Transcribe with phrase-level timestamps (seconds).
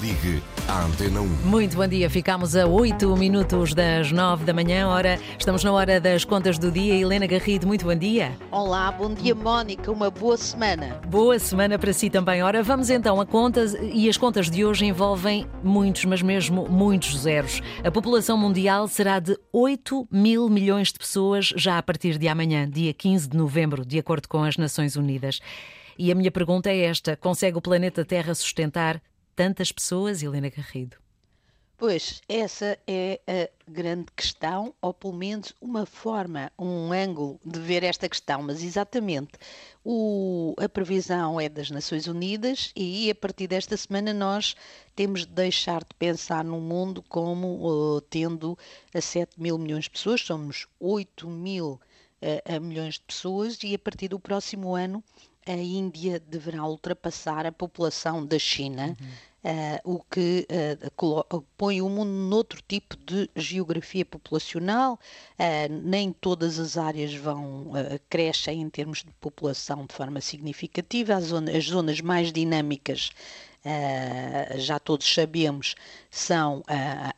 [0.00, 1.26] Ligue à Antena 1.
[1.44, 4.88] Muito bom dia, ficamos a 8 minutos das 9 da manhã.
[4.88, 6.94] Ora, estamos na hora das contas do dia.
[6.94, 8.34] Helena Garrido, muito bom dia.
[8.50, 10.98] Olá, bom dia Mónica, uma boa semana.
[11.06, 12.42] Boa semana para si também.
[12.42, 17.18] Ora, vamos então a contas e as contas de hoje envolvem muitos, mas mesmo muitos
[17.18, 17.60] zeros.
[17.84, 22.66] A população mundial será de 8 mil milhões de pessoas já a partir de amanhã,
[22.66, 25.40] dia 15 de novembro, de acordo com as Nações Unidas.
[25.98, 29.02] E a minha pergunta é esta: consegue o planeta Terra sustentar
[29.40, 30.98] tantas pessoas, Helena Garrido?
[31.78, 37.82] Pois, essa é a grande questão, ou pelo menos uma forma, um ângulo de ver
[37.82, 38.42] esta questão.
[38.42, 39.30] Mas exatamente,
[39.82, 44.54] o, a previsão é das Nações Unidas e a partir desta semana nós
[44.94, 48.58] temos de deixar de pensar no mundo como uh, tendo
[48.92, 51.80] a 7 mil milhões de pessoas, somos 8 mil
[52.20, 55.02] uh, milhões de pessoas e a partir do próximo ano
[55.46, 58.94] a Índia deverá ultrapassar a população da China.
[59.00, 59.29] Uhum Uh,
[59.84, 64.98] o que uh, põe o mundo noutro tipo de geografia populacional.
[65.38, 67.72] Uh, nem todas as áreas vão
[68.08, 71.14] crescem em termos de população de forma significativa.
[71.14, 73.10] As, zona, as zonas mais dinâmicas,
[74.56, 75.74] já todos sabemos,
[76.10, 76.62] são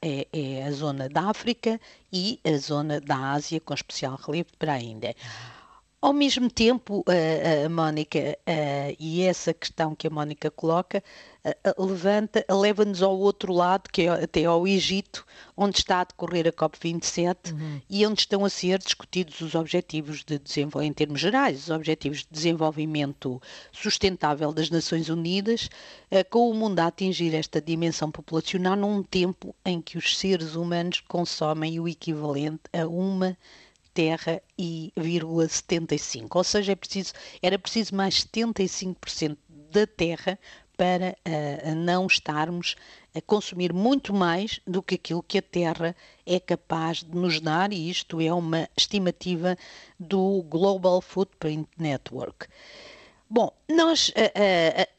[0.00, 1.80] é, é, a zona da África
[2.12, 5.14] e a zona da Ásia, com especial relevo para a Índia.
[6.02, 8.38] Ao mesmo tempo, a, a Mónica,
[8.98, 11.04] e essa questão que a Mónica coloca,
[11.78, 16.52] levanta, leva-nos ao outro lado, que é até ao Egito, onde está a decorrer a
[16.52, 17.80] COP27 uhum.
[17.88, 22.20] e onde estão a ser discutidos os objetivos de desenvolvimento, em termos gerais, os objetivos
[22.20, 23.40] de desenvolvimento
[23.70, 25.68] sustentável das Nações Unidas,
[26.30, 31.00] com o mundo a atingir esta dimensão populacional num tempo em que os seres humanos
[31.00, 33.36] consomem o equivalente a uma
[33.94, 34.92] terra e
[35.48, 36.38] 75.
[36.38, 39.36] Ou seja, é preciso, era preciso mais 75%
[39.70, 40.38] da terra
[40.80, 42.74] para uh, não estarmos
[43.14, 47.70] a consumir muito mais do que aquilo que a Terra é capaz de nos dar,
[47.70, 49.58] e isto é uma estimativa
[49.98, 52.46] do Global Footprint Network.
[53.28, 54.12] Bom, nós uh,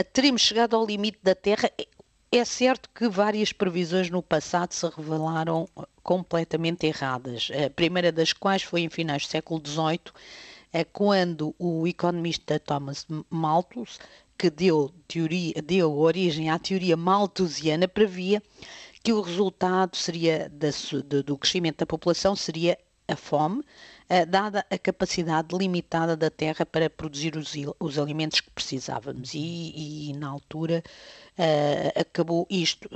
[0.00, 1.70] uh, teremos chegado ao limite da Terra.
[2.30, 5.66] É certo que várias previsões no passado se revelaram
[6.02, 7.48] completamente erradas.
[7.66, 10.12] A primeira das quais foi em finais do século XVIII,
[10.70, 13.98] é quando o economista Thomas Malthus,
[14.36, 18.42] que deu, teoria, deu origem à teoria malthusiana, previa
[19.02, 20.68] que o resultado seria da,
[21.24, 22.76] do crescimento da população seria
[23.08, 23.64] a fome,
[24.10, 29.34] eh, dada a capacidade limitada da terra para produzir os, os alimentos que precisávamos.
[29.34, 30.82] E, e na altura
[31.38, 32.88] uh, acabou isto,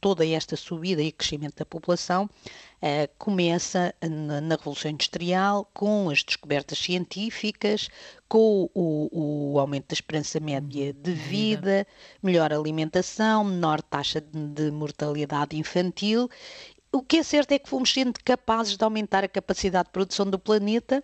[0.00, 6.22] toda esta subida e crescimento da população uh, começa na, na, Revolução Industrial com as
[6.22, 7.88] descobertas científicas,
[8.28, 11.86] com o, o aumento da esperança média de vida,
[12.22, 16.28] melhor alimentação, menor taxa de, de mortalidade infantil
[16.92, 20.26] o que é certo é que fomos sendo capazes de aumentar a capacidade de produção
[20.26, 21.02] do planeta,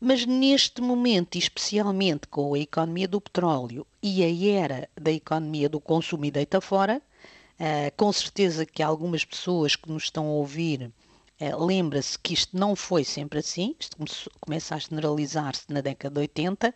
[0.00, 5.80] mas neste momento, especialmente com a economia do petróleo e a era da economia do
[5.80, 7.00] consumo e deita fora,
[7.60, 10.90] uh, com certeza que algumas pessoas que nos estão a ouvir
[11.38, 13.96] é, Lembra-se que isto não foi sempre assim, isto
[14.40, 16.74] começa a generalizar-se na década de 80.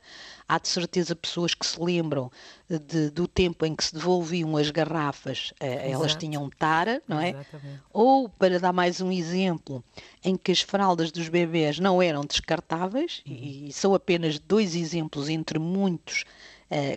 [0.49, 2.31] Há de certeza pessoas que se lembram
[2.69, 7.31] de, do tempo em que se devolviam as garrafas, eh, elas tinham tara, não é?
[7.31, 7.83] Exatamente.
[7.93, 9.83] Ou, para dar mais um exemplo,
[10.25, 13.33] em que as fraldas dos bebés não eram descartáveis, uhum.
[13.33, 16.25] e, e são apenas dois exemplos entre muitos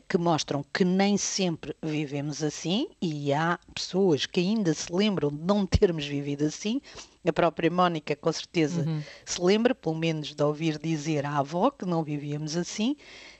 [0.07, 5.41] que mostram que nem sempre vivemos assim e há pessoas que ainda se lembram de
[5.41, 6.81] não termos vivido assim.
[7.25, 9.01] A própria Mónica, com certeza, uhum.
[9.23, 12.97] se lembra, pelo menos, de ouvir dizer à avó que não vivíamos assim.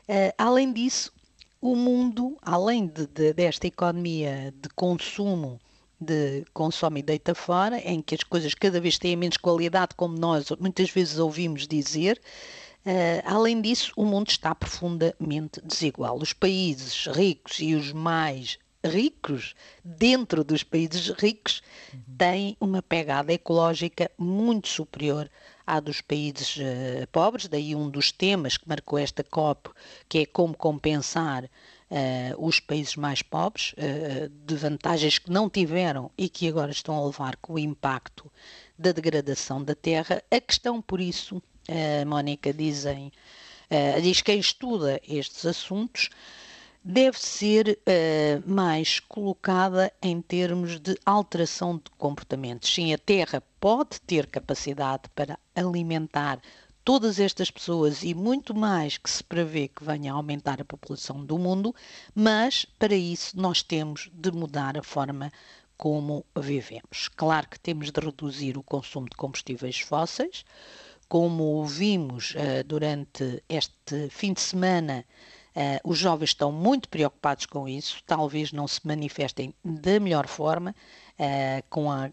[0.08, 1.12] Uh, além disso,
[1.59, 5.59] o mundo, além de, de, desta economia de consumo,
[6.00, 10.18] de consome e deita fora, em que as coisas cada vez têm menos qualidade, como
[10.18, 12.20] nós muitas vezes ouvimos dizer,
[13.25, 16.18] além disso, o mundo está profundamente desigual.
[16.18, 19.53] Os países ricos e os mais ricos,
[19.84, 21.61] dentro dos países ricos,
[21.94, 22.00] uhum.
[22.17, 25.29] têm uma pegada ecológica muito superior
[25.66, 27.47] à dos países uh, pobres.
[27.47, 29.70] Daí um dos temas que marcou esta COP,
[30.09, 31.50] que é como compensar uh,
[32.38, 33.76] os países mais pobres
[34.46, 38.32] de vantagens que não tiveram e que agora estão a levar com o impacto
[38.78, 40.23] da degradação da terra.
[40.32, 43.11] A questão, por isso, uh, Mónica, dizem,
[43.69, 46.09] uh, diz quem estuda estes assuntos
[46.84, 52.73] deve ser uh, mais colocada em termos de alteração de comportamentos.
[52.73, 56.41] Sim, a Terra pode ter capacidade para alimentar
[56.84, 61.23] todas estas pessoas e muito mais que se prevê que venha a aumentar a população
[61.23, 61.75] do mundo,
[62.16, 65.31] mas para isso nós temos de mudar a forma
[65.78, 67.08] como vivemos.
[67.16, 70.43] Claro que temos de reduzir o consumo de combustíveis fósseis,
[71.11, 75.03] como vimos uh, durante este fim de semana.
[75.53, 80.73] Uh, os jovens estão muito preocupados com isso, talvez não se manifestem da melhor forma,
[81.19, 82.09] uh, com a,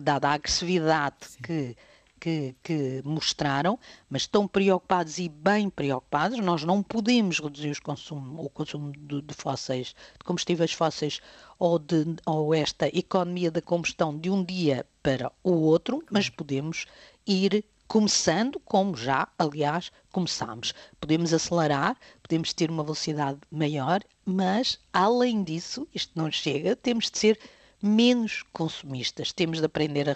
[0.00, 1.76] dada a agressividade que
[2.18, 3.78] que, que, mostraram,
[4.10, 6.40] mas estão preocupados e bem preocupados.
[6.40, 11.20] Nós não podemos reduzir consumo, o consumo de, de, fósseis, de combustíveis fósseis
[11.60, 16.86] ou, de, ou esta economia da combustão de um dia para o outro, mas podemos
[17.24, 20.74] ir começando, como já, aliás, começamos.
[21.00, 27.18] Podemos acelerar, podemos ter uma velocidade maior, mas, além disso, isto não chega, temos de
[27.18, 27.40] ser
[27.82, 29.32] menos consumistas.
[29.32, 30.14] Temos de aprender a,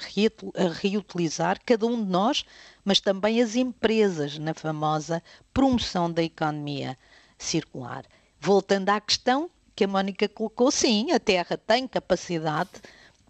[0.68, 2.44] reutilizar cada um de nós,
[2.84, 5.22] mas também as empresas na famosa
[5.54, 6.98] promoção da economia
[7.38, 8.04] circular.
[8.38, 12.70] Voltando à questão que a Mónica colocou, sim, a Terra tem capacidade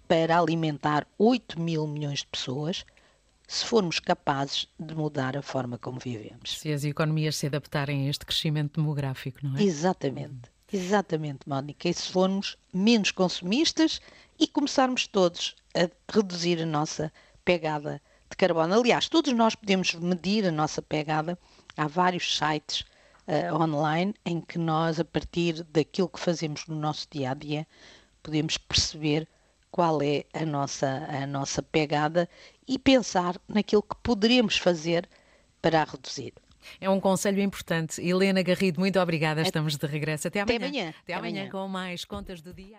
[0.08, 2.84] para alimentar 8 mil milhões de pessoas
[3.52, 6.58] se formos capazes de mudar a forma como vivemos.
[6.58, 9.62] Se as economias se adaptarem a este crescimento demográfico, não é?
[9.62, 10.50] Exatamente.
[10.72, 11.86] Exatamente, Mónica.
[11.86, 14.00] E se formos menos consumistas
[14.40, 17.12] e começarmos todos a reduzir a nossa
[17.44, 18.00] pegada
[18.30, 18.72] de carbono.
[18.72, 21.38] Aliás, todos nós podemos medir a nossa pegada.
[21.76, 22.86] Há vários sites
[23.28, 27.66] uh, online em que nós, a partir daquilo que fazemos no nosso dia a dia,
[28.22, 29.28] podemos perceber
[29.72, 32.28] qual é a nossa, a nossa pegada
[32.68, 35.08] e pensar naquilo que poderemos fazer
[35.60, 36.34] para a reduzir.
[36.80, 38.00] É um conselho importante.
[38.00, 39.42] Helena Garrido, muito obrigada.
[39.42, 40.28] Estamos de regresso.
[40.28, 41.50] Até amanhã, Até amanhã, Até amanhã.
[41.50, 42.78] com mais contas do dia.